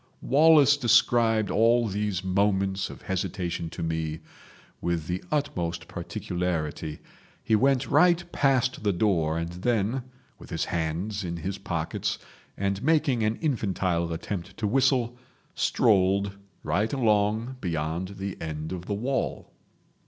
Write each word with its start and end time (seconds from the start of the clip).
Wallace 0.23 0.77
described 0.77 1.51
all 1.51 1.87
these 1.87 2.23
moments 2.23 2.89
of 2.89 3.03
hesitation 3.03 3.69
to 3.69 3.83
me 3.83 4.21
with 4.81 5.05
the 5.05 5.23
utmost 5.31 5.87
particularity. 5.87 6.97
He 7.43 7.55
went 7.55 7.87
right 7.87 8.23
past 8.31 8.81
the 8.81 8.93
door, 8.93 9.37
and 9.37 9.49
then, 9.51 10.05
with 10.39 10.49
his 10.49 10.65
hands 10.65 11.23
in 11.23 11.37
his 11.37 11.59
pockets, 11.59 12.17
and 12.57 12.81
making 12.81 13.21
an 13.21 13.35
infantile 13.41 14.11
attempt 14.11 14.57
to 14.57 14.65
whistle, 14.65 15.19
strolled 15.53 16.35
right 16.63 16.91
along 16.91 17.57
beyond 17.61 18.15
the 18.17 18.41
end 18.41 18.71
of 18.71 18.87
the 18.87 18.95
wall. 18.95 19.51